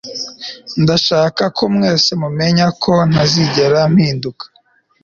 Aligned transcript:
ndashaka 0.81 1.43
ko 1.57 1.63
mwese 1.75 2.11
mumenya 2.21 2.65
ko 2.83 2.93
ntazigera 3.09 3.79
mpinduka 3.93 4.45